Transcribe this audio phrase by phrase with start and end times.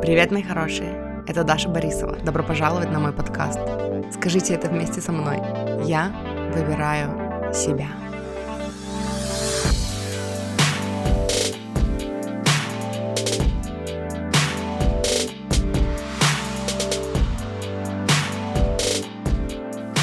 [0.00, 1.24] Привет, мои хорошие!
[1.26, 2.16] Это Даша Борисова.
[2.18, 3.58] Добро пожаловать на мой подкаст.
[4.14, 5.38] Скажите это вместе со мной.
[5.84, 6.12] Я
[6.54, 7.88] выбираю себя.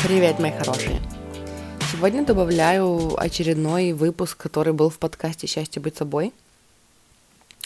[0.04, 1.00] Привет, мои хорошие!
[1.90, 6.34] Сегодня добавляю очередной выпуск, который был в подкасте «Счастье быть собой».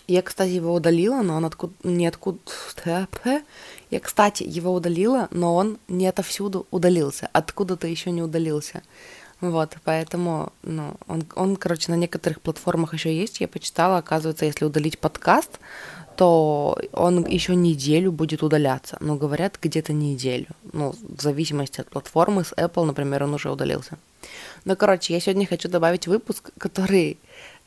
[0.09, 1.73] Я, кстати, его удалила, но он откуда...
[1.84, 2.40] не откуда...
[3.91, 7.30] Я, кстати, его удалила, но он не отовсюду удалился.
[7.32, 8.82] Откуда-то еще не удалился.
[9.40, 13.40] Вот, поэтому, ну, он, он, короче, на некоторых платформах еще есть.
[13.40, 15.59] Я почитала, оказывается, если удалить подкаст,
[16.16, 18.98] то он еще неделю будет удаляться.
[19.02, 20.48] Ну, говорят, где-то неделю.
[20.73, 22.44] Ну, в зависимости от платформы.
[22.44, 23.99] С Apple, например, он уже удалился.
[24.66, 27.18] Ну, короче, я сегодня хочу добавить выпуск, который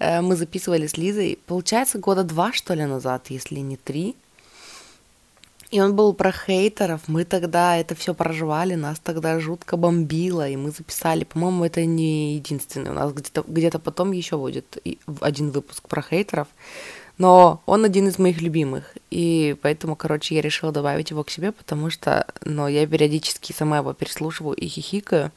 [0.03, 4.17] Э, мы записывали с Лизой, получается, года два, что ли, назад, если не три.
[5.71, 7.01] И он был про хейтеров.
[7.07, 11.25] Мы тогда это все проживали, нас тогда жутко бомбило, и мы записали.
[11.25, 12.91] По-моему, это не единственный.
[12.91, 14.79] У нас где-то где потом еще будет
[15.21, 16.49] один выпуск про хейтеров.
[17.17, 18.97] Но он один из моих любимых.
[19.11, 23.79] И поэтому, короче, я решила добавить его к себе, потому что ну, я периодически сама
[23.79, 25.31] его переслушиваю и хихикаю.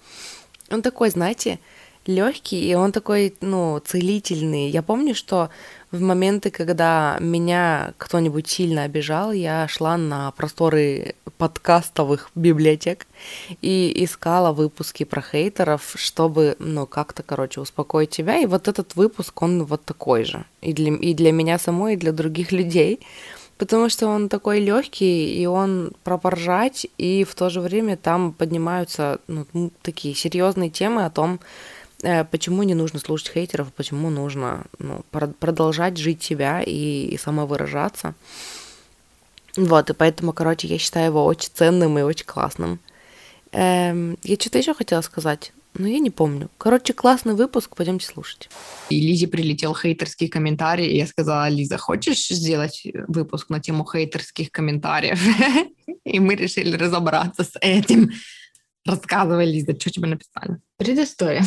[0.70, 1.60] Он такой, знаете,
[2.06, 4.70] легкий, и он такой, ну, целительный.
[4.70, 5.50] Я помню, что
[5.92, 13.08] в моменты, когда меня кто-нибудь сильно обижал, я шла на просторы подкастовых библиотек
[13.62, 18.38] и искала выпуски про хейтеров, чтобы, ну, как-то, короче, успокоить тебя.
[18.38, 20.46] И вот этот выпуск, он вот такой же.
[20.62, 23.00] И для, и для меня самой, и для других людей.
[23.58, 28.34] Потому что он такой легкий, и он про поржать, и в то же время там
[28.34, 29.46] поднимаются ну,
[29.82, 31.40] такие серьезные темы о том,
[32.06, 38.14] Э, почему не нужно слушать хейтеров, почему нужно ну, продолжать жить себя и, и самовыражаться.
[39.58, 42.80] Вот, и поэтому, короче, я считаю его очень ценным и очень классным.
[43.54, 46.50] Эм, я что-то еще хотела сказать, но я не помню.
[46.58, 48.50] Короче, классный выпуск, пойдемте слушать.
[48.90, 54.52] И Лизе прилетел хейтерский комментарий, и я сказала, Лиза, хочешь сделать выпуск на тему хейтерских
[54.52, 55.20] комментариев?
[56.04, 58.12] И мы решили разобраться с этим.
[58.86, 60.58] Рассказывай, Лиза, что тебе написали?
[60.78, 61.44] Предыстория.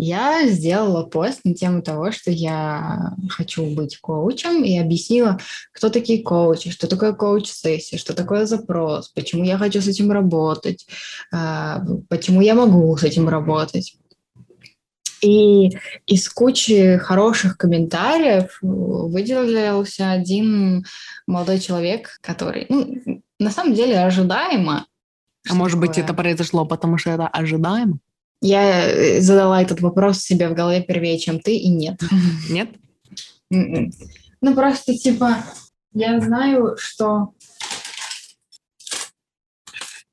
[0.00, 5.40] Я сделала пост на тему того, что я хочу быть коучем, и объяснила,
[5.72, 10.86] кто такие коучи, что такое коуч-сессия, что такое запрос, почему я хочу с этим работать,
[11.32, 13.96] а, почему я могу с этим работать.
[15.20, 15.70] И
[16.06, 20.86] из кучи хороших комментариев выделился один
[21.26, 24.86] молодой человек, который, ну, на самом деле ожидаемо.
[25.50, 27.98] А может быть, это произошло, потому что это ожидаемо?
[28.40, 32.00] Я э, задала этот вопрос себе в голове первее, чем ты, и нет.
[32.50, 32.70] Нет?
[33.50, 33.90] М-м.
[34.40, 35.42] Ну, просто, типа,
[35.92, 37.32] я знаю, что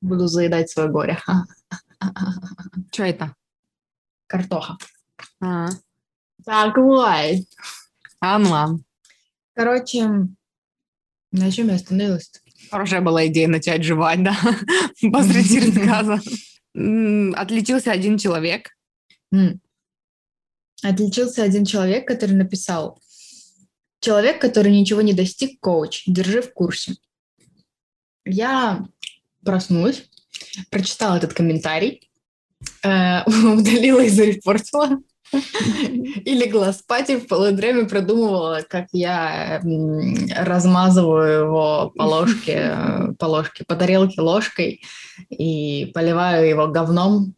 [0.00, 1.18] буду заедать свое горе.
[2.92, 3.34] Что это?
[4.26, 4.76] Картоха.
[5.40, 5.68] А,
[6.44, 7.06] Так, вот.
[8.20, 8.80] а ну ладно.
[9.54, 10.26] Короче,
[11.32, 12.30] на чем я остановилась?
[12.70, 14.36] Хорошая была идея начать жевать, да,
[15.12, 16.20] посреди рассказа.
[16.76, 18.76] Отличился один человек.
[20.82, 23.00] Отличился один человек, который написал
[24.00, 26.96] «Человек, который ничего не достиг, коуч, держи в курсе».
[28.26, 28.86] Я
[29.42, 30.04] проснулась,
[30.70, 32.10] прочитала этот комментарий,
[32.82, 35.00] э, удалила и зарепортила.
[35.32, 39.60] И легла спать и в полудреме продумывала, как я
[40.36, 42.76] размазываю его по ложке,
[43.18, 44.82] по ложке, по тарелке ложкой
[45.28, 47.34] и поливаю его говном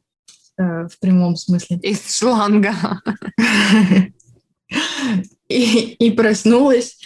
[0.58, 1.78] э, в прямом смысле.
[1.78, 2.74] Из шланга.
[5.48, 6.98] И, и проснулась,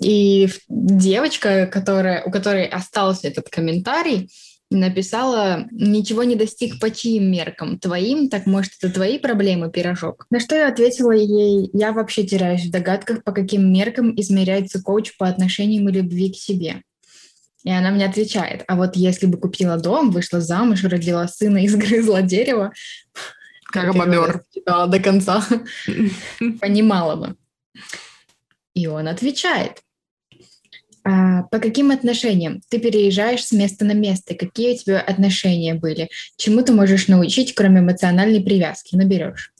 [0.00, 4.30] и девочка, которая, у которой остался этот комментарий,
[4.70, 7.78] написала «Ничего не достиг по чьим меркам?
[7.78, 8.28] Твоим?
[8.28, 12.70] Так, может, это твои проблемы, пирожок?» На что я ответила ей «Я вообще теряюсь в
[12.70, 16.82] догадках, по каким меркам измеряется коуч по отношениям и любви к себе».
[17.64, 21.68] И она мне отвечает, а вот если бы купила дом, вышла замуж, родила сына и
[21.68, 22.72] сгрызла дерево,
[23.64, 24.42] как бобер.
[24.64, 25.44] до конца,
[26.60, 27.36] понимала бы.
[28.74, 29.82] И он отвечает,
[31.50, 32.60] по каким отношениям?
[32.68, 34.34] Ты переезжаешь с места на место.
[34.34, 36.10] Какие у тебя отношения были?
[36.36, 38.94] Чему ты можешь научить, кроме эмоциональной привязки?
[38.94, 39.52] Наберешь.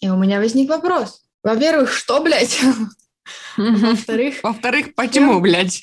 [0.00, 1.22] И у меня возник вопрос.
[1.42, 2.58] Во-первых, что, блядь?
[3.56, 4.36] Во-вторых...
[4.42, 5.82] Во-вторых, почему, блядь?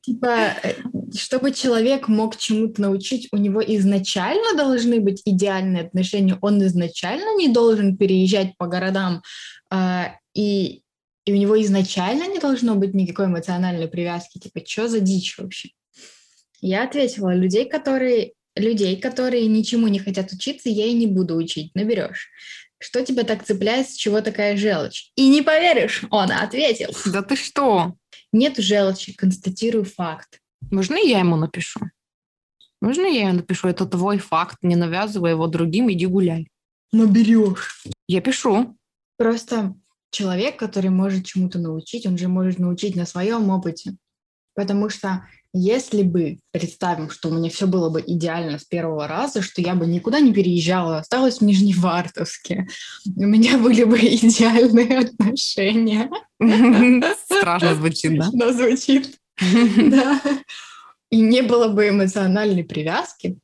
[0.00, 0.74] Типа, э,
[1.16, 6.38] чтобы человек мог чему-то научить, у него изначально должны быть идеальные отношения.
[6.42, 9.22] Он изначально не должен переезжать по городам
[9.72, 10.82] э, и
[11.26, 14.38] и у него изначально не должно быть никакой эмоциональной привязки.
[14.38, 15.70] Типа, что за дичь вообще?
[16.60, 21.74] Я ответила, людей, которые, людей, которые ничему не хотят учиться, я и не буду учить,
[21.74, 22.30] наберешь.
[22.78, 25.10] Что тебя так цепляет, с чего такая желчь?
[25.16, 26.90] И не поверишь, он ответил.
[27.06, 27.94] Да ты что?
[28.32, 30.40] Нет желчи, констатирую факт.
[30.70, 31.80] Можно я ему напишу?
[32.80, 33.68] Можно я ему напишу?
[33.68, 36.48] Это твой факт, не навязывай его другим, иди гуляй.
[36.92, 37.84] Наберешь.
[38.06, 38.76] Я пишу.
[39.16, 39.74] Просто
[40.16, 43.96] человек, который может чему-то научить, он же может научить на своем опыте.
[44.54, 49.42] Потому что если бы, представим, что у меня все было бы идеально с первого раза,
[49.42, 52.66] что я бы никуда не переезжала, осталась в Нижневартовске,
[53.14, 56.10] у меня были бы идеальные отношения.
[57.24, 58.28] Страшно звучит, да?
[58.32, 59.18] Да, звучит.
[59.76, 60.20] Да.
[61.10, 63.38] И не было бы эмоциональной привязки,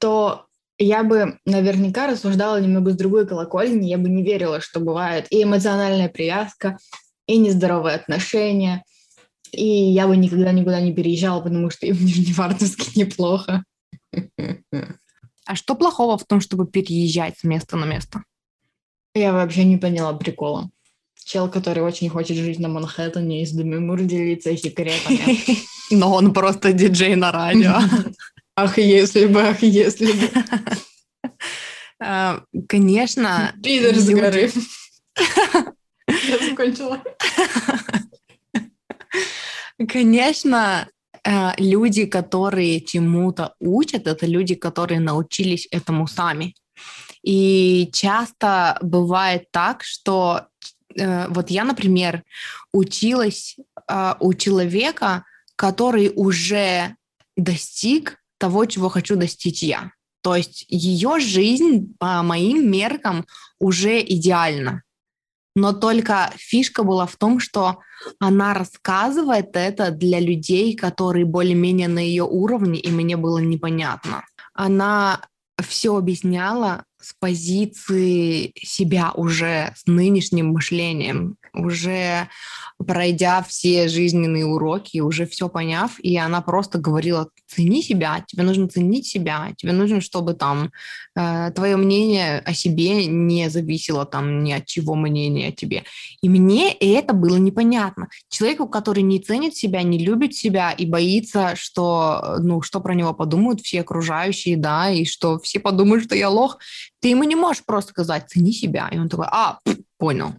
[0.00, 0.45] то
[0.78, 5.42] я бы наверняка рассуждала немного с другой колокольни, я бы не верила, что бывает и
[5.42, 6.78] эмоциональная привязка,
[7.26, 8.82] и нездоровые отношения–
[9.52, 13.64] и я бы никогда никуда не переезжала, потому что и в Нижневартовске неплохо.
[15.46, 18.22] А что плохого в том, чтобы переезжать с места на место?
[19.14, 20.70] Я вообще не поняла прикола.
[21.24, 25.38] Чел, который очень хочет жить на Манхэттене и с Демимур делиться секретами.
[25.90, 27.74] Но он просто диджей на радио.
[28.56, 30.30] Ах, если бы, ах, если бы.
[31.98, 33.54] А, конечно.
[33.62, 34.52] Пидор с горы.
[36.08, 37.02] Я закончила.
[39.88, 40.88] Конечно,
[41.24, 46.54] э, люди, которые чему-то учат, это люди, которые научились этому сами.
[47.22, 50.48] И часто бывает так, что
[50.94, 52.24] э, вот я, например,
[52.72, 53.56] училась
[53.88, 55.24] э, у человека,
[55.56, 56.94] который уже
[57.36, 59.92] достиг того, чего хочу достичь я.
[60.22, 63.26] То есть ее жизнь по моим меркам
[63.58, 64.82] уже идеальна.
[65.54, 67.78] Но только фишка была в том, что
[68.18, 74.24] она рассказывает это для людей, которые более-менее на ее уровне, и мне было непонятно.
[74.52, 75.22] Она
[75.62, 82.28] все объясняла с позиции себя уже, с нынешним мышлением, уже
[82.84, 88.68] пройдя все жизненные уроки, уже все поняв, и она просто говорила, цени себя, тебе нужно
[88.68, 90.72] ценить себя, тебе нужно, чтобы там
[91.14, 95.84] э, твое мнение о себе не зависело там ни от чего мнения о тебе.
[96.22, 98.08] И мне это было непонятно.
[98.28, 103.14] Человеку, который не ценит себя, не любит себя и боится, что, ну, что про него
[103.14, 106.58] подумают все окружающие, да, и что все подумают, что я лох,
[107.00, 108.88] ты ему не можешь просто сказать, цени себя.
[108.92, 109.58] И он такой, а,
[109.98, 110.34] понял,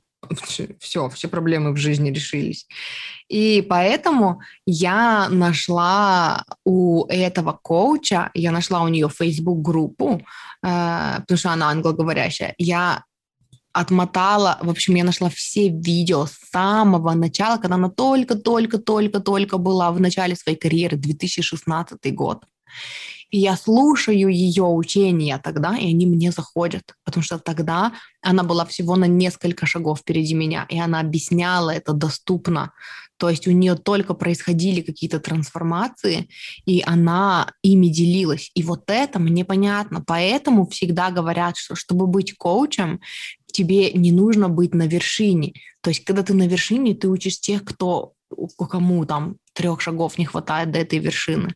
[0.79, 2.67] все, все проблемы в жизни решились.
[3.29, 10.21] И поэтому я нашла у этого коуча, я нашла у нее Facebook-группу,
[10.63, 12.55] э, потому что она англоговорящая.
[12.57, 13.03] Я
[13.73, 19.99] отмотала, в общем, я нашла все видео с самого начала, когда она только-только-только-только была в
[19.99, 22.43] начале своей карьеры, 2016 год.
[23.29, 28.65] И я слушаю ее учения тогда, и они мне заходят, потому что тогда она была
[28.65, 32.71] всего на несколько шагов впереди меня, и она объясняла это доступно.
[33.17, 36.29] То есть у нее только происходили какие-то трансформации,
[36.65, 38.51] и она ими делилась.
[38.53, 40.03] И вот это мне понятно.
[40.05, 43.01] Поэтому всегда говорят, что чтобы быть коучем,
[43.51, 45.53] тебе не нужно быть на вершине.
[45.81, 48.13] То есть когда ты на вершине, ты учишь тех, кто
[48.69, 51.53] кому там трех шагов не хватает до этой вершины.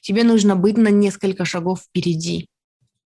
[0.00, 2.48] Тебе нужно быть на несколько шагов впереди.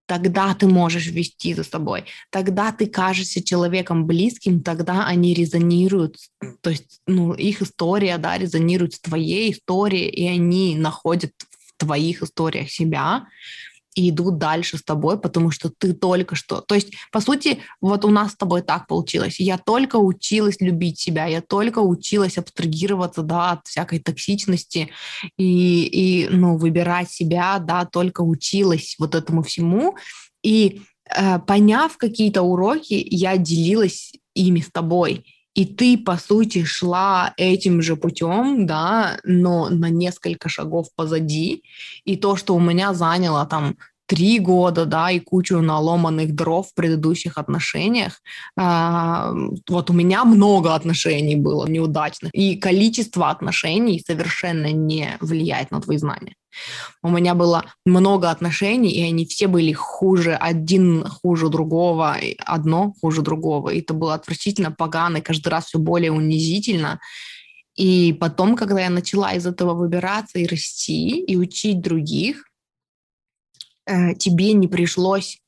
[0.06, 2.04] Тогда ты можешь вести за собой.
[2.30, 6.16] Тогда ты кажешься человеком близким, тогда они резонируют,
[6.61, 12.23] то есть ну, их история да, резонирует с твоей историей, и они находят в твоих
[12.23, 13.26] историях себя,
[13.95, 16.61] и идут дальше с тобой, потому что ты только что...
[16.61, 19.39] То есть, по сути, вот у нас с тобой так получилось.
[19.39, 24.91] Я только училась любить себя, я только училась абстрагироваться, да, от всякой токсичности
[25.37, 29.97] и, и ну, выбирать себя, да, только училась вот этому всему.
[30.43, 30.83] И
[31.17, 35.25] э, поняв какие-то уроки, я делилась ими с тобой
[35.55, 41.63] и ты, по сути, шла этим же путем, да, но на несколько шагов позади,
[42.05, 46.75] и то, что у меня заняло там три года, да, и кучу наломанных дров в
[46.75, 48.21] предыдущих отношениях.
[48.57, 49.33] А,
[49.69, 55.97] вот у меня много отношений было неудачных, и количество отношений совершенно не влияет на твои
[55.97, 56.35] знания.
[57.03, 63.23] У меня было много отношений, и они все были хуже, один хуже другого, одно хуже
[63.23, 63.71] другого.
[63.71, 67.01] И это было отвратительно, погано, и каждый раз все более унизительно.
[67.77, 72.45] И потом, когда я начала из этого выбираться и расти, и учить других,
[73.87, 75.41] э, тебе не пришлось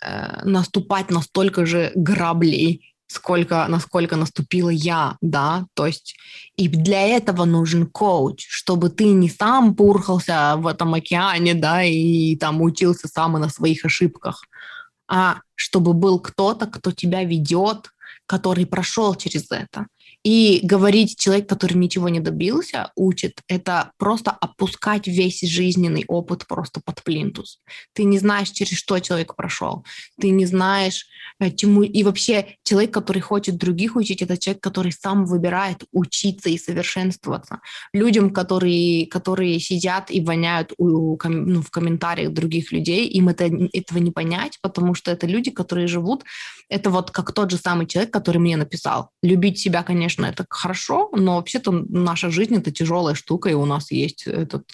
[0.00, 6.16] э, наступать на столько же граблей, сколько, насколько наступила я, да, то есть
[6.56, 12.36] и для этого нужен коуч, чтобы ты не сам пурхался в этом океане, да, и
[12.36, 14.44] там учился сам и на своих ошибках,
[15.08, 17.90] а чтобы был кто-то, кто тебя ведет,
[18.26, 19.86] который прошел через это.
[20.22, 26.82] И говорить человек, который ничего не добился, учит, это просто опускать весь жизненный опыт просто
[26.84, 27.60] под плинтус.
[27.94, 29.84] Ты не знаешь, через что человек прошел.
[30.20, 31.06] Ты не знаешь,
[31.38, 31.82] э, чему...
[31.82, 37.60] И вообще человек, который хочет других учить, это человек, который сам выбирает учиться и совершенствоваться.
[37.94, 43.98] Людям, которые, которые сидят и воняют у, ну, в комментариях других людей, им это, этого
[43.98, 46.24] не понять, потому что это люди, которые живут...
[46.72, 49.10] Это вот как тот же самый человек, который мне написал.
[49.24, 53.66] Любить себя, конечно, конечно, это хорошо, но вообще-то наша жизнь это тяжелая штука, и у
[53.66, 54.64] нас есть этот,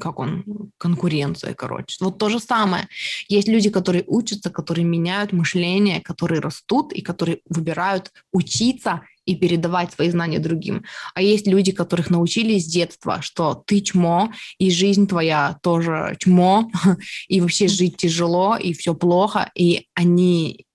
[0.00, 0.44] как он,
[0.78, 1.96] конкуренция, короче.
[2.00, 2.86] Вот то же самое.
[3.28, 9.92] Есть люди, которые учатся, которые меняют мышление, которые растут и которые выбирают учиться и передавать
[9.92, 10.84] свои знания другим.
[11.14, 16.70] А есть люди, которых научили с детства, что ты чмо, и жизнь твоя тоже чмо,
[17.28, 20.66] и вообще жить тяжело, и все плохо, и они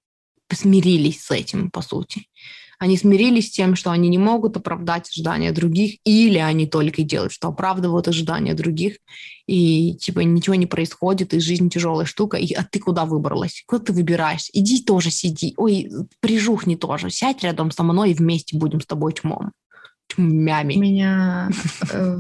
[0.52, 2.26] смирились с этим, по сути.
[2.80, 7.34] Они смирились с тем, что они не могут оправдать ожидания других, или они только делают,
[7.34, 8.98] что оправдывают ожидания других,
[9.48, 13.64] и типа ничего не происходит, и жизнь тяжелая штука, и, а ты куда выбралась?
[13.68, 14.50] Куда ты выбираешь?
[14.54, 15.54] Иди тоже сиди.
[15.58, 17.10] Ой, прижухни тоже.
[17.10, 19.52] Сядь рядом со мной, и вместе будем с тобой чмом.
[20.08, 20.76] Чмями.
[20.76, 21.50] У меня
[21.92, 22.16] э,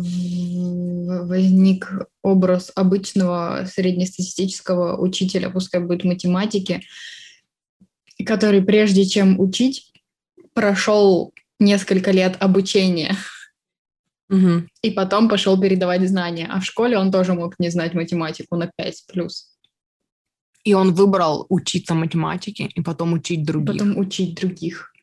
[1.25, 1.89] возник
[2.21, 6.81] образ обычного среднестатистического учителя, пускай будет математики,
[8.25, 9.89] который прежде чем учить,
[10.59, 13.15] прошел несколько лет обучения.
[14.29, 14.67] Угу.
[14.81, 16.49] И потом пошел передавать знания.
[16.51, 19.57] А в школе он тоже мог не знать математику на 5 плюс.
[20.65, 23.71] И он выбрал учиться математике и потом учить других.
[23.71, 24.93] Потом учить других.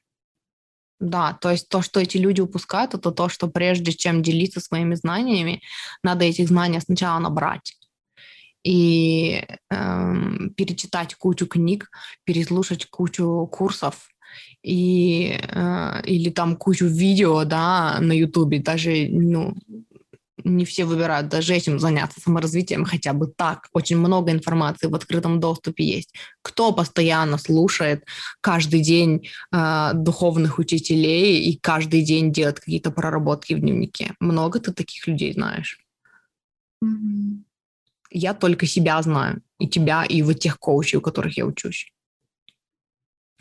[1.01, 4.95] Да, то есть то, что эти люди упускают, это то, что прежде чем делиться своими
[4.95, 5.63] знаниями,
[6.03, 7.77] надо эти знания сначала набрать
[8.67, 11.89] и эм, перечитать кучу книг,
[12.25, 14.09] переслушать кучу курсов,
[14.63, 19.55] и, э, или там кучу видео, да, на Ютубе, даже, ну,
[20.47, 23.69] не все выбирают даже этим заняться, саморазвитием хотя бы так.
[23.73, 26.15] Очень много информации в открытом доступе есть.
[26.43, 28.05] Кто постоянно слушает
[28.41, 34.15] каждый день э, духовных учителей и каждый день делает какие-то проработки в дневнике?
[34.21, 35.79] Много ты таких людей знаешь?
[36.85, 37.43] Mm-hmm.
[38.11, 41.93] Я только себя знаю, и тебя, и вот тех коучей, у которых я учусь.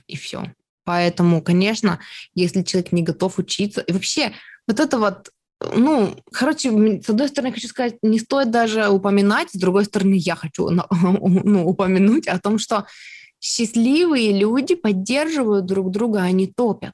[0.07, 0.53] И все.
[0.85, 1.99] Поэтому, конечно,
[2.33, 4.31] если человек не готов учиться, и вообще
[4.67, 5.29] вот это вот
[5.73, 6.69] ну, короче,
[7.01, 11.67] с одной стороны, хочу сказать, не стоит даже упоминать, с другой стороны, я хочу ну,
[11.67, 12.85] упомянуть о том, что
[13.39, 16.93] счастливые люди поддерживают друг друга, а не топят.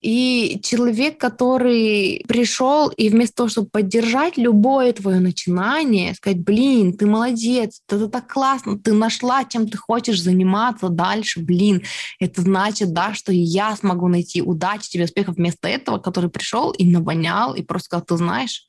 [0.00, 7.04] И человек, который пришел и вместо того, чтобы поддержать любое твое начинание, сказать, блин, ты
[7.06, 11.82] молодец, это так классно, ты нашла, чем ты хочешь заниматься дальше, блин,
[12.18, 16.84] это значит, да, что я смогу найти удачи тебе, успехов вместо этого, который пришел и
[16.84, 18.66] навонял, и просто сказал, ты знаешь,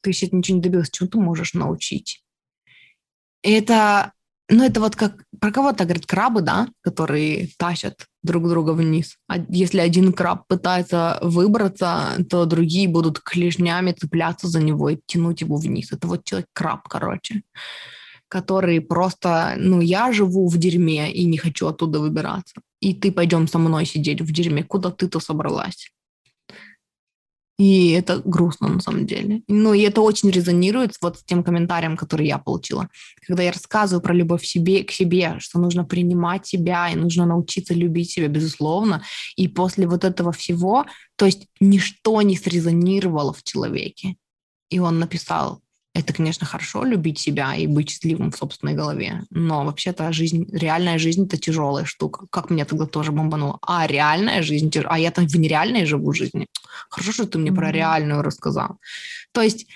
[0.00, 2.24] ты еще ничего не добился, чего ты можешь научить.
[3.42, 4.12] Это
[4.52, 9.16] ну, это вот как про кого-то, говорит, крабы, да, которые тащат друг друга вниз.
[9.26, 15.40] А если один краб пытается выбраться, то другие будут клешнями цепляться за него и тянуть
[15.40, 15.90] его вниз.
[15.92, 17.42] Это вот человек-краб, короче,
[18.28, 22.60] который просто, ну, я живу в дерьме и не хочу оттуда выбираться.
[22.80, 24.62] И ты пойдем со мной сидеть в дерьме.
[24.62, 25.90] Куда ты-то собралась?
[27.62, 29.42] И это грустно на самом деле.
[29.46, 32.88] Ну, и это очень резонирует вот с тем комментарием, который я получила.
[33.24, 37.72] Когда я рассказываю про любовь себе, к себе, что нужно принимать себя и нужно научиться
[37.72, 39.04] любить себя, безусловно.
[39.36, 44.16] И после вот этого всего, то есть ничто не срезонировало в человеке.
[44.68, 45.62] И он написал,
[45.94, 50.98] это, конечно, хорошо любить себя и быть счастливым в собственной голове, но вообще-то жизнь, реальная
[50.98, 52.26] жизнь это тяжелая штука.
[52.30, 53.58] Как меня тогда тоже бомбануло.
[53.62, 56.46] А реальная жизнь, а я там в нереальной живу жизни.
[56.88, 57.54] Хорошо, что ты мне mm-hmm.
[57.54, 58.78] про реальную рассказал.
[59.32, 59.66] То есть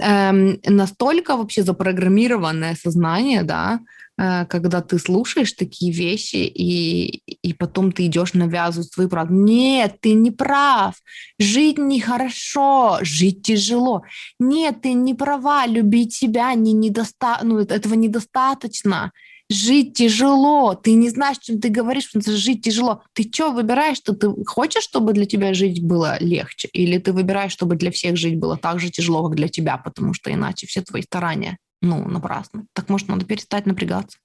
[0.00, 3.80] эм, настолько вообще запрограммированное сознание, да,
[4.20, 9.32] когда ты слушаешь такие вещи, и, и потом ты идешь навязывать свою правду.
[9.32, 10.94] Нет, ты не прав.
[11.38, 14.02] Жить нехорошо, жить тяжело.
[14.38, 15.66] Нет, ты не права.
[15.66, 17.40] Любить себя не недоста...
[17.42, 19.12] ну, этого недостаточно.
[19.48, 20.74] Жить тяжело.
[20.74, 23.02] Ты не знаешь, чем ты говоришь, потому что жить тяжело.
[23.14, 23.96] Ты что выбираешь?
[23.96, 26.68] Что ты хочешь, чтобы для тебя жить было легче?
[26.74, 30.12] Или ты выбираешь, чтобы для всех жить было так же тяжело, как для тебя, потому
[30.12, 32.66] что иначе все твои старания ну, напрасно.
[32.72, 34.18] Так может, надо перестать напрягаться?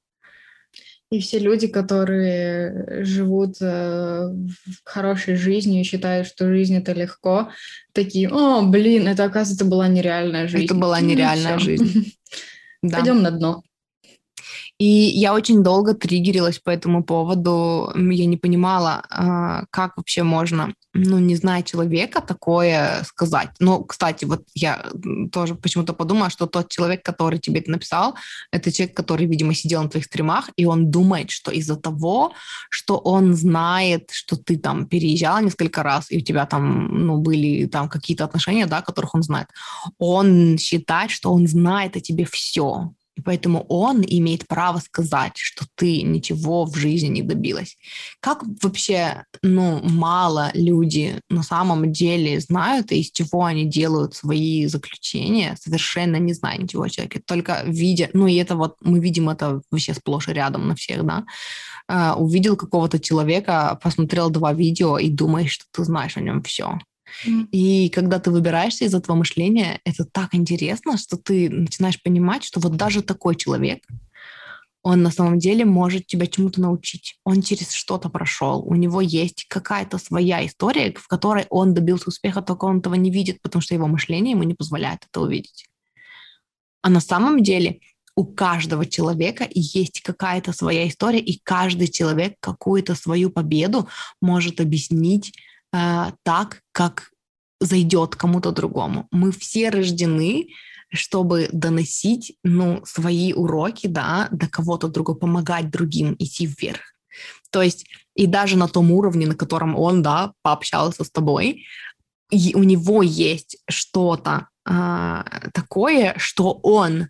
[1.12, 4.34] И все люди, которые живут э,
[4.84, 7.50] хорошей жизнью и считают, что жизнь это легко,
[7.94, 10.66] такие, о, блин, это оказывается была нереальная жизнь.
[10.66, 12.12] Это была ну, нереальная жизнь.
[12.82, 13.64] Пойдем на дно.
[14.78, 17.94] И я очень долго триггерилась по этому поводу.
[17.96, 23.52] Я не понимала, а, как вообще можно, ну, не зная человека, такое сказать.
[23.60, 24.86] Ну, кстати, вот я
[25.32, 28.16] тоже почему-то подумала, что тот человек, который тебе это написал,
[28.52, 32.34] это человек, который, видимо, сидел на твоих стримах, и он думает, что из-за того,
[32.70, 37.66] что он знает, что ты там переезжала несколько раз, и у тебя там, ну, были
[37.68, 39.48] там какие-то отношения, да, которых он знает,
[40.00, 45.66] он считает, что он знает о тебе все и поэтому он имеет право сказать, что
[45.76, 47.78] ты ничего в жизни не добилась.
[48.20, 54.66] Как вообще, ну, мало люди на самом деле знают, и из чего они делают свои
[54.68, 59.30] заключения, совершенно не зная ничего о человеке, только видя, ну, и это вот, мы видим
[59.30, 61.26] это вообще сплошь и рядом на всех, да,
[61.90, 66.80] uh, увидел какого-то человека, посмотрел два видео и думаешь, что ты знаешь о нем все.
[67.52, 72.60] И когда ты выбираешься из этого мышления, это так интересно, что ты начинаешь понимать, что
[72.60, 73.84] вот даже такой человек,
[74.86, 77.18] он на самом деле может тебя чему-то научить.
[77.24, 78.62] Он через что-то прошел.
[78.64, 83.10] У него есть какая-то своя история, в которой он добился успеха, только он этого не
[83.10, 85.66] видит, потому что его мышление ему не позволяет это увидеть.
[86.84, 87.80] А на самом деле
[88.16, 93.90] у каждого человека есть какая-то своя история, и каждый человек какую-то свою победу
[94.22, 95.34] может объяснить
[95.76, 97.12] э, так, как
[97.60, 99.08] зайдет кому-то другому.
[99.12, 100.48] Мы все рождены,
[100.90, 106.82] чтобы доносить ну, свои уроки да, до кого-то другого, помогать другим идти вверх.
[107.50, 111.66] То есть и даже на том уровне, на котором он да, пообщался с тобой,
[112.32, 117.10] и у него есть что-то э, такое, что он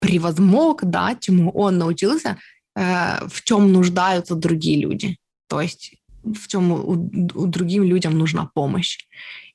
[0.00, 2.38] превозмог, да, чему он научился,
[2.76, 5.18] э, в чем нуждаются другие люди.
[5.48, 5.94] То есть
[6.24, 6.92] в чем у,
[7.34, 8.98] у другим людям нужна помощь.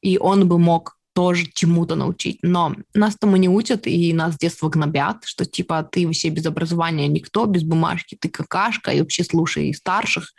[0.01, 2.39] И он бы мог тоже чему-то научить.
[2.43, 6.45] Но нас тому не учат, и нас с детства гнобят, что типа ты вообще без
[6.45, 10.34] образования никто, без бумажки, ты какашка, и вообще слушай и старших.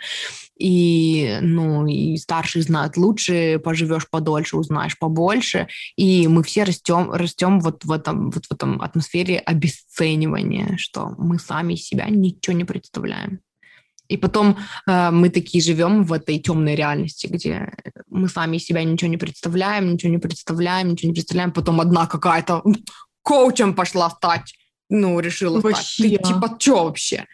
[0.59, 5.69] И, ну, и старшие знают лучше, поживешь подольше, узнаешь побольше.
[5.97, 11.39] И мы все растем, растем вот в этом, вот в этом атмосфере обесценивания, что мы
[11.39, 13.41] сами себя ничего не представляем.
[14.11, 17.73] И потом э, мы такие живем в этой темной реальности, где
[18.09, 21.53] мы сами себя ничего не представляем, ничего не представляем, ничего не представляем.
[21.53, 22.63] Потом одна какая-то
[23.23, 24.55] коучем пошла стать,
[24.89, 26.09] ну, решила вообще.
[26.09, 26.23] стать.
[26.23, 27.27] Ты типа что вообще?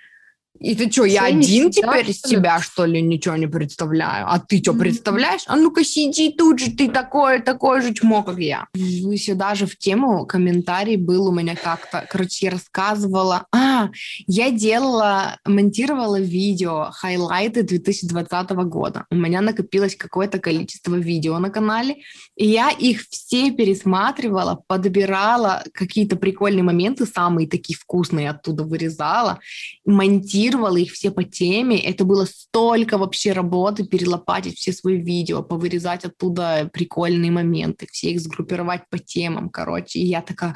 [0.61, 4.27] И ты что, я один теперь из себя, что ли, ничего не представляю?
[4.29, 5.43] А ты что, представляешь?
[5.47, 8.67] А ну-ка сиди тут же, ты такой, такой же чмо, как я.
[8.75, 12.07] Ну, сюда же в тему комментарий был у меня как-то.
[12.11, 13.47] Короче, я рассказывала.
[13.53, 13.91] А,
[14.27, 19.05] я делала, монтировала видео, хайлайты 2020 года.
[19.11, 21.97] У меня накопилось какое-то количество видео на канале,
[22.37, 29.41] и я их все пересматривала, подбирала какие-то прикольные моменты, самые такие вкусные оттуда вырезала,
[29.85, 31.79] монтировала монтировала их все по теме.
[31.79, 38.21] Это было столько вообще работы перелопатить все свои видео, повырезать оттуда прикольные моменты, все их
[38.21, 39.99] сгруппировать по темам, короче.
[39.99, 40.55] И я такая,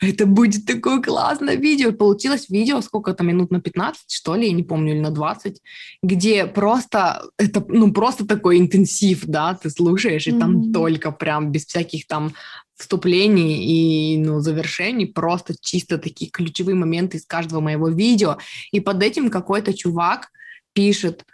[0.00, 1.92] это будет такое классное видео.
[1.92, 5.60] получилось видео, сколько там, минут на 15, что ли, я не помню, или на 20,
[6.02, 10.38] где просто, это, ну, просто такой интенсив, да, ты слушаешь, и mm-hmm.
[10.38, 12.32] там только прям без всяких там
[12.76, 18.38] вступлений и ну, завершений, просто чисто такие ключевые моменты из каждого моего видео.
[18.70, 20.30] И под этим какой-то чувак
[20.72, 21.24] пишет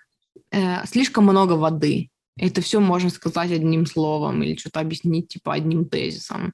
[0.51, 2.11] э, слишком много воды.
[2.37, 6.53] Это все можно сказать одним словом или что-то объяснить типа одним тезисом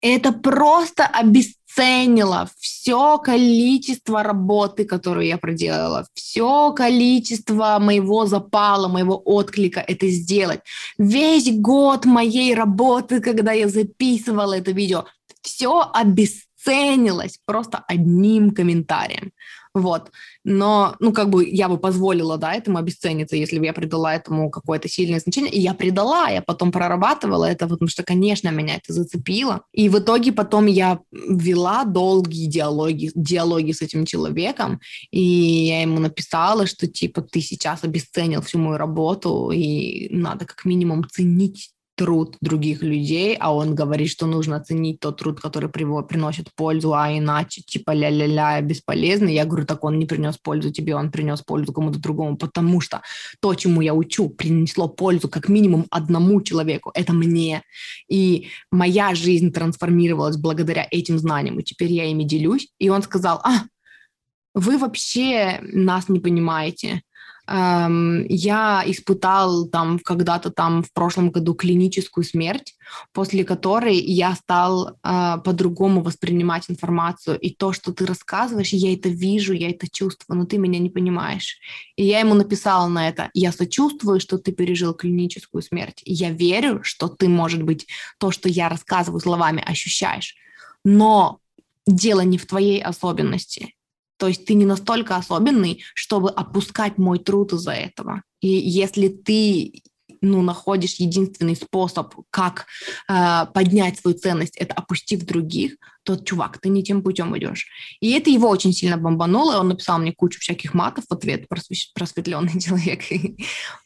[0.00, 9.80] это просто обесценило все количество работы, которую я проделала, все количество моего запала, моего отклика
[9.80, 10.60] это сделать.
[10.98, 15.04] Весь год моей работы, когда я записывала это видео,
[15.42, 19.32] все обесценилось просто одним комментарием.
[19.76, 20.10] Вот.
[20.42, 24.48] Но, ну, как бы я бы позволила, да, этому обесцениться, если бы я придала этому
[24.48, 25.52] какое-то сильное значение.
[25.52, 29.64] И я придала, я потом прорабатывала это, потому что, конечно, меня это зацепило.
[29.74, 36.00] И в итоге потом я вела долгие диалоги, диалоги с этим человеком, и я ему
[36.00, 42.36] написала, что, типа, ты сейчас обесценил всю мою работу, и надо как минимум ценить труд
[42.40, 47.62] других людей, а он говорит, что нужно ценить тот труд, который приносит пользу, а иначе
[47.62, 49.28] типа ля-ля-ля бесполезно.
[49.28, 53.02] Я говорю, так он не принес пользу тебе, он принес пользу кому-то другому, потому что
[53.40, 57.62] то, чему я учу, принесло пользу как минимум одному человеку, это мне.
[58.08, 62.68] И моя жизнь трансформировалась благодаря этим знаниям, и теперь я ими делюсь.
[62.78, 63.62] И он сказал, а,
[64.54, 67.02] вы вообще нас не понимаете.
[67.48, 72.74] Эм, я испытал там когда-то там в прошлом году клиническую смерть,
[73.12, 77.38] после которой я стал э, по-другому воспринимать информацию.
[77.38, 80.90] И то, что ты рассказываешь, я это вижу, я это чувствую, но ты меня не
[80.90, 81.58] понимаешь.
[81.94, 86.02] И я ему написала на это, я сочувствую, что ты пережил клиническую смерть.
[86.04, 87.86] Я верю, что ты, может быть,
[88.18, 90.34] то, что я рассказываю словами, ощущаешь.
[90.84, 91.38] Но
[91.86, 93.75] дело не в твоей особенности.
[94.16, 98.22] То есть ты не настолько особенный, чтобы опускать мой труд из-за этого.
[98.40, 99.82] И если ты
[100.20, 102.66] ну, находишь единственный способ, как
[103.08, 105.76] э, поднять свою ценность, это опустив других,
[106.06, 107.66] то, чувак, ты не тем путем идешь.
[108.00, 112.60] И это его очень сильно бомбануло, он написал мне кучу всяких матов в ответ, просветленный
[112.60, 113.02] человек.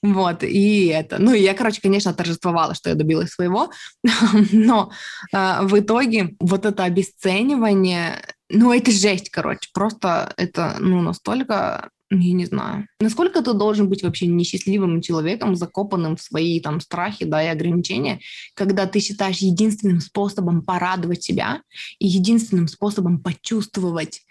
[0.03, 1.19] вот, и это.
[1.19, 3.71] Ну, и я, короче, конечно, торжествовала, что я добилась своего,
[4.53, 4.93] но
[5.33, 9.71] э, в итоге вот это обесценивание ну, это жесть, короче.
[9.73, 12.87] Просто это, ну, настолько, я не знаю.
[12.99, 18.21] Насколько ты должен быть вообще несчастливым человеком, закопанным в свои там страхи, да, и ограничения,
[18.55, 21.63] когда ты считаешь единственным способом порадовать себя
[22.01, 24.23] и единственным способом почувствовать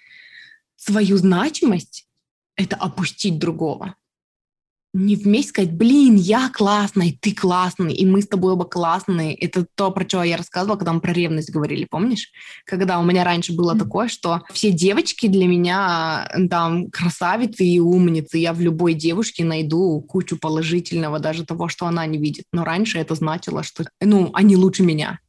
[0.75, 2.07] свою значимость—
[2.55, 3.95] это опустить другого
[4.93, 9.35] не вместе сказать, блин, я классный, ты классный, и мы с тобой оба классные.
[9.35, 12.31] Это то, про что я рассказывала, когда мы про ревность говорили, помнишь?
[12.65, 13.79] Когда у меня раньше было mm-hmm.
[13.79, 18.39] такое, что все девочки для меня там красавицы и умницы.
[18.39, 22.45] Я в любой девушке найду кучу положительного, даже того, что она не видит.
[22.51, 25.19] Но раньше это значило, что, ну, они лучше меня.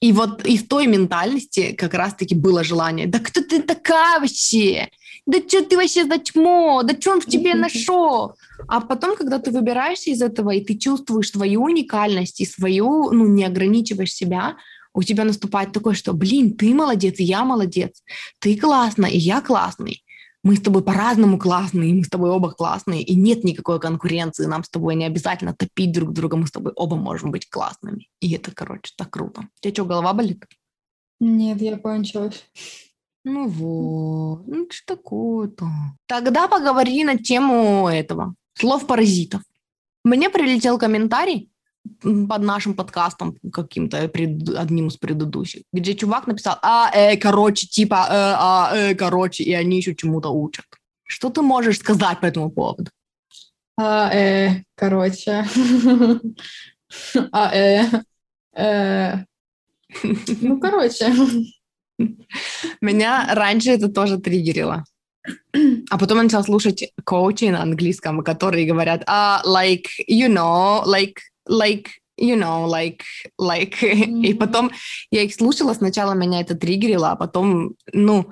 [0.00, 4.90] И вот из той ментальности как раз-таки было желание, да кто ты такая вообще?
[5.26, 6.82] Да что ты вообще за чмо?
[6.82, 8.34] Да что он в тебе нашел?
[8.68, 13.26] А потом, когда ты выбираешься из этого, и ты чувствуешь свою уникальность и свою, ну,
[13.26, 14.56] не ограничиваешь себя,
[14.92, 18.02] у тебя наступает такое, что, блин, ты молодец, и я молодец,
[18.38, 20.03] ты классная, и я классный.
[20.44, 24.62] Мы с тобой по-разному классные, мы с тобой оба классные, и нет никакой конкуренции, нам
[24.62, 28.08] с тобой не обязательно топить друг друга, мы с тобой оба можем быть классными.
[28.20, 29.40] И это, короче, так круто.
[29.40, 30.44] У тебя что, голова болит?
[31.18, 32.44] Нет, я кончилась.
[33.24, 35.66] Ну вот, ну что такое-то?
[36.06, 39.40] Тогда поговори на тему этого слов паразитов.
[40.04, 41.50] Мне прилетел комментарий
[42.02, 48.06] под нашим подкастом каким-то пред, одним из предыдущих, где чувак написал, а, э, короче, типа,
[48.08, 50.64] э, а, э, короче, и они еще чему-то учат.
[51.04, 52.90] Что ты можешь сказать по этому поводу?
[53.76, 55.44] А, э, короче.
[57.32, 57.86] А, э,
[58.56, 59.24] э.
[60.42, 61.12] Ну, короче.
[62.80, 64.84] Меня раньше это тоже триггерило.
[65.90, 71.16] А потом я начала слушать коучи на английском, которые говорят, а, like, you know, like,
[71.48, 73.02] like, you know, like,
[73.38, 73.76] like.
[73.80, 74.24] Mm-hmm.
[74.24, 74.70] И потом
[75.10, 78.30] я их слушала, сначала меня это триггерило, а потом, ну,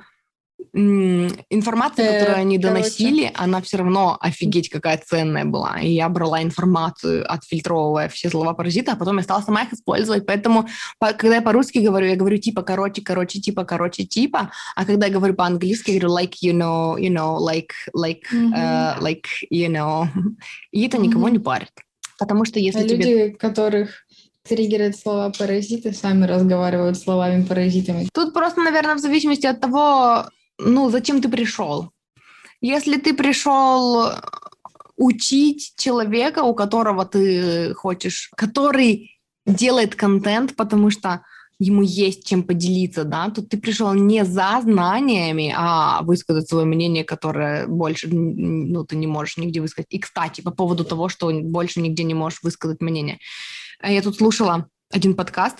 [0.74, 3.34] информация, которую они доносили, короче.
[3.36, 5.80] она все равно офигеть какая ценная была.
[5.80, 10.26] И я брала информацию, отфильтровывая все слова паразита, а потом я стала сама их использовать.
[10.26, 14.50] Поэтому, когда я по-русски говорю, я говорю типа короче, короче, типа, короче, типа.
[14.74, 18.52] А когда я говорю по-английски, я говорю like, you know, you know, like, like, mm-hmm.
[18.54, 20.08] uh, like, you know.
[20.70, 21.06] И это mm-hmm.
[21.06, 21.72] никого не парит.
[22.22, 22.96] Потому что если а тебе...
[22.96, 24.06] люди, которых
[24.44, 28.08] триггерят слова паразиты, сами разговаривают словами паразитами.
[28.12, 31.90] Тут просто, наверное, в зависимости от того, ну, зачем ты пришел?
[32.60, 34.12] Если ты пришел
[34.96, 41.22] учить человека, у которого ты хочешь, который делает контент, потому что
[41.62, 47.04] ему есть чем поделиться, да, тут ты пришел не за знаниями, а высказать свое мнение,
[47.04, 49.86] которое больше, ну, ты не можешь нигде высказать.
[49.90, 53.18] И, кстати, по поводу того, что больше нигде не можешь высказать мнение.
[53.82, 55.58] Я тут слушала один подкаст,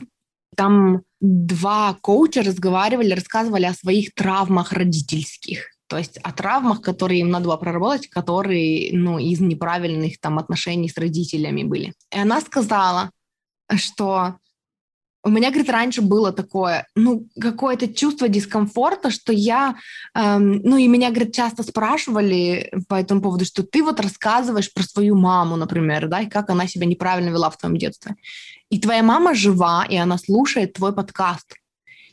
[0.57, 5.69] там два коуча разговаривали, рассказывали о своих травмах родительских.
[5.87, 10.88] То есть о травмах, которые им надо было проработать, которые ну, из неправильных там отношений
[10.88, 11.93] с родителями были.
[12.11, 13.11] И она сказала,
[13.77, 14.37] что
[15.24, 19.76] у меня, говорит, раньше было такое, ну, какое-то чувство дискомфорта, что я,
[20.14, 24.82] эм, ну, и меня, говорит, часто спрашивали по этому поводу, что ты вот рассказываешь про
[24.82, 28.16] свою маму, например, да, и как она себя неправильно вела в твоем детстве.
[28.70, 31.54] И твоя мама жива, и она слушает твой подкаст.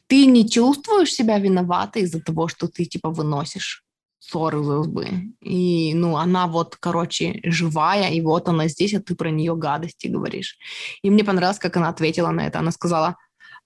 [0.08, 3.84] Ты не чувствуешь себя виноватой из-за того, что ты, типа, выносишь
[4.22, 5.34] из избы.
[5.42, 10.08] И, ну, она вот, короче, живая, и вот она здесь, а ты про нее гадости
[10.08, 10.58] говоришь.
[11.02, 12.60] И мне понравилось, как она ответила на это.
[12.60, 13.16] Она сказала,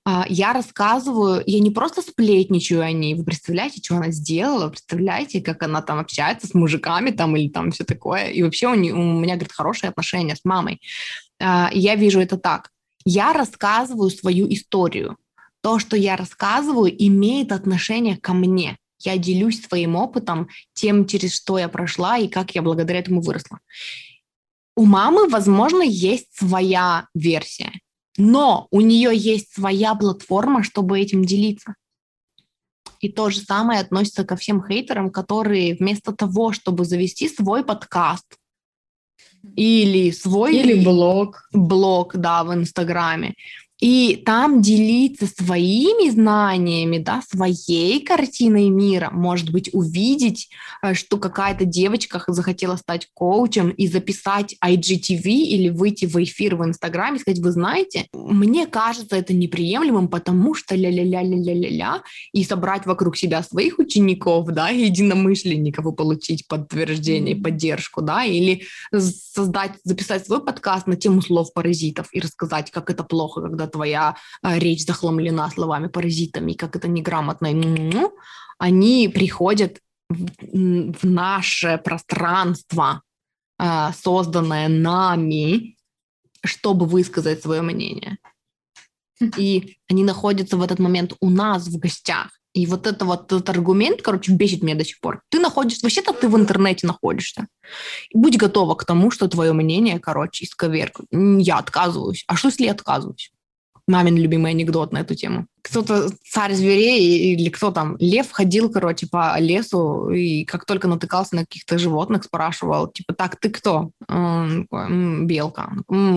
[0.05, 5.41] «А, я рассказываю, я не просто сплетничаю о ней, вы представляете, что она сделала, представляете,
[5.41, 8.29] как она там общается с мужиками там или там все такое.
[8.29, 10.81] И вообще у, не, у меня, говорит, хорошие отношения с мамой.
[11.39, 12.69] А, я вижу это так.
[13.05, 15.17] Я рассказываю свою историю.
[15.61, 21.57] То, что я рассказываю, имеет отношение ко мне Я делюсь своим опытом, тем, через что
[21.57, 23.59] я прошла и как я благодаря этому выросла.
[24.75, 27.71] У мамы, возможно, есть своя версия,
[28.17, 31.75] но у нее есть своя платформа, чтобы этим делиться.
[32.99, 38.37] И то же самое относится ко всем хейтерам, которые вместо того, чтобы завести свой подкаст
[39.55, 40.55] или свой...
[40.55, 41.47] Или блог.
[41.51, 43.35] Блог, да, в Инстаграме,
[43.83, 50.47] и там делиться своими знаниями, да, своей картиной мира, может быть, увидеть,
[50.81, 56.63] э, что какая-то девочка захотела стать коучем и записать IGTV или выйти в эфир в
[56.63, 63.17] Инстаграме и сказать, вы знаете, мне кажется это неприемлемым, потому что ля-ля-ля-ля-ля-ля-ля, и собрать вокруг
[63.17, 70.87] себя своих учеников, да, единомышленников и получить подтверждение, поддержку, да, или создать, записать свой подкаст
[70.87, 76.53] на тему слов паразитов и рассказать, как это плохо, когда твоя а, речь захламлена словами-паразитами,
[76.53, 77.49] как это неграмотно,
[78.59, 83.01] они приходят в, наше пространство,
[83.57, 85.75] а, созданное нами,
[86.45, 88.17] чтобы высказать свое мнение.
[89.37, 92.31] И они находятся в этот момент у нас в гостях.
[92.53, 95.23] И вот это вот этот аргумент, короче, бесит меня до сих пор.
[95.29, 97.47] Ты находишься, вообще-то ты в интернете находишься.
[98.09, 101.09] И будь готова к тому, что твое мнение, короче, исковеркают.
[101.11, 102.23] Я отказываюсь.
[102.27, 103.32] А что, если я отказываюсь?
[103.87, 105.47] Мамин любимый анекдот на эту тему.
[105.61, 111.35] Кто-то, царь зверей или кто там, лев ходил, короче, по лесу, и как только натыкался
[111.35, 113.91] на каких-то животных, спрашивал, типа, так, ты кто?
[114.09, 115.73] Белка.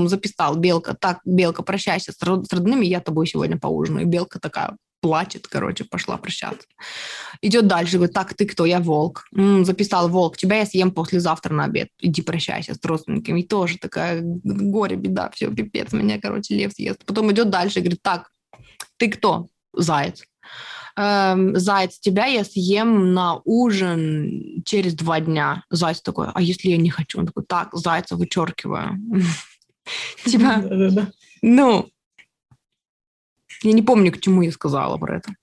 [0.06, 0.94] Записал, белка.
[0.94, 4.06] Так, белка, прощайся с родными, я тобой сегодня поужинаю.
[4.06, 4.76] И белка такая,
[5.06, 6.66] плачет, короче, пошла прощаться.
[7.40, 8.66] Идет дальше, говорит, так, ты кто?
[8.66, 9.24] Я волк.
[9.36, 11.90] М, записал волк, тебя я съем послезавтра на обед.
[12.00, 13.42] Иди прощайся с родственниками.
[13.42, 17.04] И тоже такая горе, беда, все, пипец, меня, короче, лев съест.
[17.06, 18.30] Потом идет дальше, говорит, так,
[18.96, 19.46] ты кто?
[19.72, 20.24] Заяц.
[20.96, 25.62] Эм, заяц, тебя я съем на ужин через два дня.
[25.70, 27.20] Заяц такой, а если я не хочу?
[27.20, 28.98] Он такой, так, зайца вычеркиваю.
[30.24, 31.12] Типа, Да-да-да.
[31.42, 31.88] ну,
[33.62, 35.34] я не помню, к чему я сказала про это.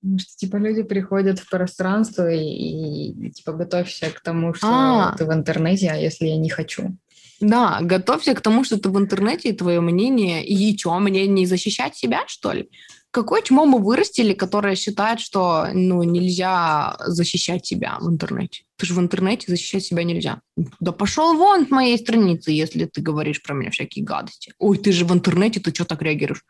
[0.00, 5.14] Потому что, типа, люди приходят в пространство и, и, типа, готовься к тому, что А.
[5.18, 6.96] ты в интернете, а если я не хочу?
[7.40, 11.46] Да, готовься к тому, что ты в интернете, и твое мнение, и что, мне не
[11.46, 12.68] защищать себя, что ли?
[13.10, 18.64] Какое чмо мы вырастили, которое считает, что ну, нельзя защищать себя в интернете?
[18.76, 20.40] Ты же в интернете защищать себя нельзя.
[20.78, 24.52] Да пошел вон с моей страницы, если ты говоришь про меня всякие гадости.
[24.58, 26.44] Ой, ты же в интернете, ты что так реагируешь?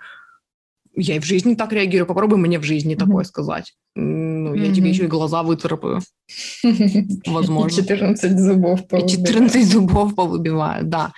[0.96, 2.08] Я и в жизни так реагирую.
[2.08, 3.06] Попробуй мне в жизни Мгм.
[3.06, 3.74] такое сказать.
[3.94, 4.90] Ну, я тебе Мгм.
[4.90, 6.00] еще и глаза выцарапаю.
[7.26, 7.70] Возможно.
[7.82, 9.08] 14 зубов И повыбираю.
[9.16, 11.12] 14 зубов повыбивают, да.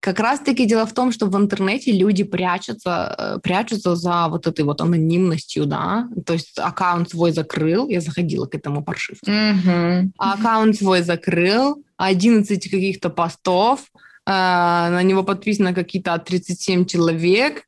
[0.00, 4.64] Как раз-таки дело в том, что в интернете люди прячутся, э, прячутся за вот этой
[4.64, 6.08] вот анонимностью, да.
[6.24, 9.30] То есть аккаунт свой закрыл, я заходила к этому паршивцу.
[10.18, 13.80] А аккаунт свой закрыл, 11 каких-то постов,
[14.24, 17.64] э, на него подписано какие-то 37 человек,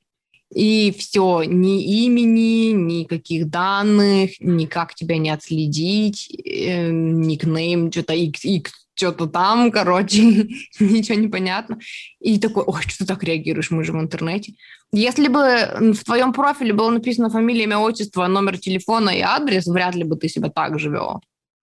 [0.54, 8.66] и все, ни имени, никаких данных, никак тебя не отследить, э, никнейм, что-то XX,
[9.00, 10.22] что-то там, короче,
[10.80, 11.78] ничего не понятно.
[12.20, 14.54] И такой, ой, что ты так реагируешь, мы же в интернете.
[14.92, 19.94] Если бы в твоем профиле было написано фамилия, имя, отчество, номер телефона и адрес, вряд
[19.94, 21.22] ли бы ты себя так живел.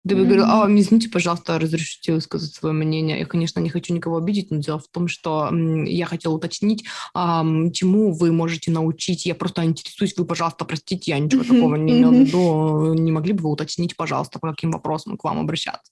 [0.08, 3.17] Ты бы говорил, а, мне извините, пожалуйста, разрешите высказать свое мнение.
[3.17, 7.71] Я, конечно, не хочу никого обидеть, но дело в том, что я хотела уточнить, ам,
[7.71, 9.26] чему вы можете научить.
[9.26, 12.93] Я просто интересуюсь, вы, пожалуйста, простите, я ничего такого не имела в виду.
[12.93, 15.91] Не могли бы вы уточнить, пожалуйста, по каким вопросам к вам обращаться?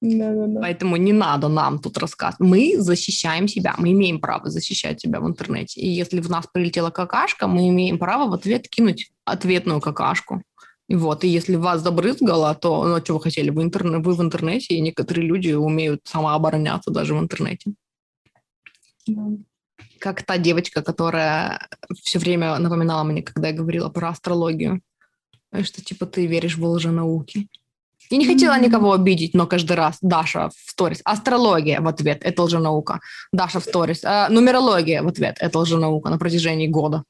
[0.00, 0.60] Да-да-да.
[0.60, 2.40] Поэтому не надо нам тут рассказывать.
[2.40, 5.80] Мы защищаем себя, мы имеем право защищать себя в интернете.
[5.80, 10.42] И если в нас прилетела какашка, мы имеем право в ответ кинуть ответную какашку.
[10.88, 13.50] И вот, и если вас забрызгало, то, ну, а что вы хотели?
[13.50, 17.72] Вы, интерне- вы в интернете, и некоторые люди умеют самообороняться даже в интернете.
[19.06, 19.26] Да.
[19.98, 21.68] Как та девочка, которая
[22.02, 24.80] все время напоминала мне, когда я говорила про астрологию,
[25.62, 27.48] что типа ты веришь в лженауки.
[28.10, 31.00] Я не хотела никого обидеть, но каждый раз Даша в сторис.
[31.04, 33.00] Астрология в ответ– это лженаука.
[33.32, 34.00] Даша в сторис.
[34.04, 37.04] «А, нумерология в ответ– это лженаука на протяжении года.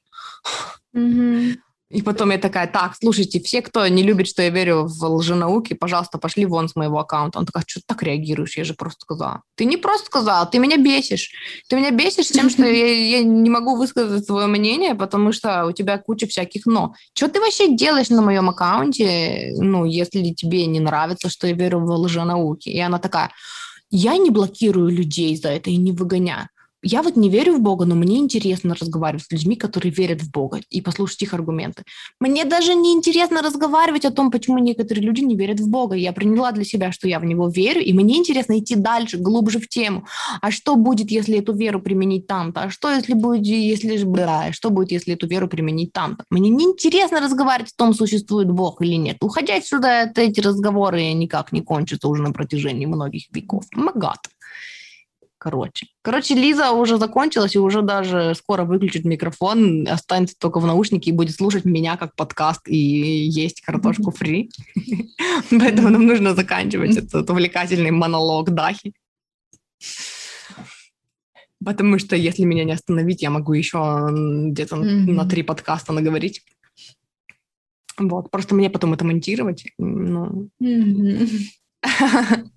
[0.93, 1.57] Мгм.
[1.90, 5.74] И потом я такая, так, слушайте, все, кто не любит, что я верю в лженауки,
[5.74, 7.40] пожалуйста, пошли вон с моего аккаунта.
[7.40, 8.57] Он такой, что ты так реагируешь?
[8.57, 9.42] Я же просто сказала.
[9.57, 11.33] Ты не просто сказала, ты меня бесишь.
[11.68, 15.72] Ты меня бесишь тем, что я, я не могу высказать свое мнение, потому что у
[15.72, 16.94] тебя куча всяких «но».
[17.12, 21.81] Что ты вообще делаешь на моем аккаунте, ну, если тебе не нравится, что я верю
[21.81, 22.68] в лженауки?
[22.68, 23.33] И она такая,
[23.90, 26.48] я не блокирую людей за это и не выгоняю.
[26.83, 30.31] Я вот не верю в Бога, но мне интересно разговаривать с людьми, которые верят в
[30.31, 31.85] Бога, и послушать их аргументы.
[32.21, 35.95] Мне даже не интересно разговаривать о том, почему некоторые люди не верят в Бога.
[35.95, 39.59] Я приняла для себя, что я в него верю, и мне интересно идти дальше, глубже
[39.59, 40.07] в тему.
[40.40, 42.62] А что будет, если эту веру применить там-то?
[42.62, 44.03] А что, если будет, если...
[44.05, 46.25] Бля, что будет, если эту веру применить там-то?
[46.31, 49.19] Мне не интересно разговаривать о том, существует Бог или нет.
[49.21, 53.64] Уходя сюда, эти разговоры никак не кончатся уже на протяжении многих веков.
[53.73, 54.29] Магат.
[55.40, 55.87] Короче.
[56.03, 61.14] Короче, Лиза уже закончилась и уже даже скоро выключит микрофон, останется только в наушнике и
[61.14, 64.50] будет слушать меня как подкаст и есть картошку фри.
[65.50, 68.92] Поэтому нам нужно заканчивать этот увлекательный монолог Дахи.
[71.64, 76.44] Потому что если меня не остановить, я могу еще где-то на три подкаста наговорить.
[77.96, 79.64] Вот, просто мне потом это монтировать.
[79.79, 80.50] Ну,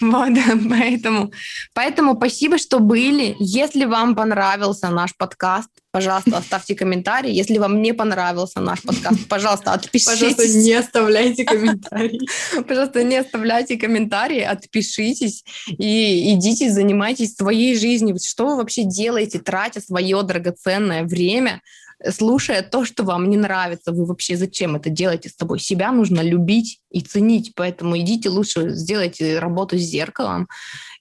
[0.00, 0.30] Вот,
[0.68, 1.32] поэтому,
[1.74, 3.36] поэтому спасибо, что были.
[3.38, 7.32] Если вам понравился наш подкаст, пожалуйста, оставьте комментарий.
[7.32, 10.34] Если вам не понравился наш подкаст, пожалуйста, отпишитесь.
[10.34, 12.20] Пожалуйста, не оставляйте комментарии.
[12.66, 18.16] Пожалуйста, не оставляйте комментарии, отпишитесь и идите, занимайтесь своей жизнью.
[18.24, 21.62] Что вы вообще делаете, тратя свое драгоценное время
[22.10, 25.58] слушая то, что вам не нравится, вы вообще зачем это делаете с собой?
[25.58, 30.48] Себя нужно любить и ценить, поэтому идите лучше, сделайте работу с зеркалом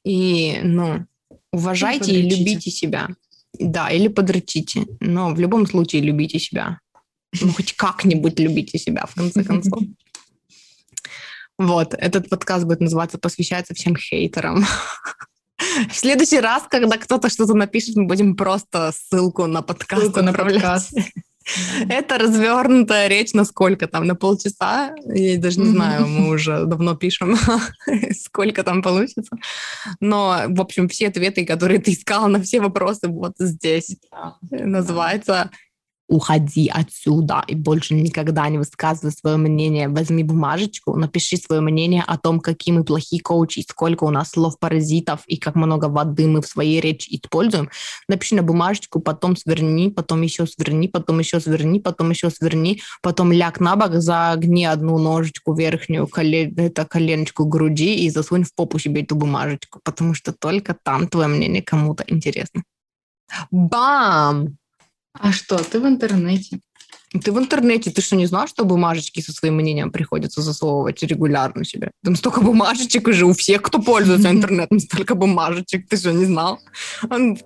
[0.03, 1.05] и, ну,
[1.51, 3.09] уважайте и любите себя.
[3.59, 6.79] Да, или подрочите, но в любом случае любите себя.
[7.39, 9.81] Ну, хоть как-нибудь любите себя, в конце концов.
[11.59, 14.65] Вот, этот подкаст будет называться «Посвящается всем хейтерам».
[15.57, 20.63] В следующий раз, когда кто-то что-то напишет, мы будем просто ссылку на подкаст ссылку направлять.
[20.63, 20.93] На подкаст.
[21.89, 24.05] Это развернутая речь на сколько там?
[24.05, 24.95] На полчаса?
[25.05, 27.35] Я даже не знаю, мы уже давно пишем,
[28.11, 29.35] сколько там получится.
[29.99, 33.97] Но, в общем, все ответы, которые ты искал на все вопросы, вот здесь.
[34.49, 35.51] Называется
[36.13, 39.89] уходи отсюда и больше никогда не высказывай свое мнение.
[39.89, 45.21] Возьми бумажечку, напиши свое мнение о том, какие мы плохие коучи, сколько у нас слов-паразитов
[45.25, 47.69] и как много воды мы в своей речи используем.
[48.07, 53.31] Напиши на бумажечку, потом сверни, потом еще сверни, потом еще сверни, потом еще сверни, потом
[53.31, 58.77] ляг на бок, загни одну ножечку верхнюю, колен, это коленочку груди и засунь в попу
[58.77, 62.61] себе эту бумажечку, потому что только там твое мнение кому-то интересно.
[63.49, 64.57] Бам!
[65.13, 66.59] А что, ты в интернете?
[67.23, 71.63] Ты в интернете, ты что, не знал, что бумажечки со своим мнением приходится засовывать регулярно
[71.63, 71.91] себе?
[72.03, 75.87] Там столько бумажечек уже у всех, кто пользуется интернетом, столько бумажечек.
[75.87, 76.59] Ты что, не знал?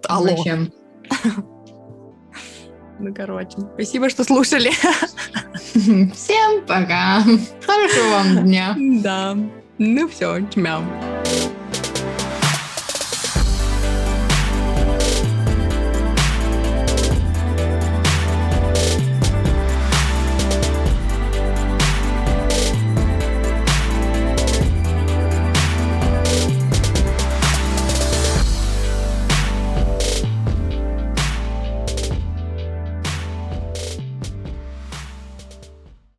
[0.07, 0.37] Алло.
[0.37, 0.71] Зачем?
[2.99, 4.71] Ну, короче, спасибо, что слушали.
[6.15, 7.21] Всем пока.
[7.63, 8.75] Хорошего вам дня.
[9.03, 9.37] Да.
[9.77, 10.83] Ну все, чмям.